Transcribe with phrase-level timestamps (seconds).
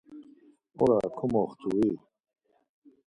[0.83, 1.89] Ora komoxtu-i?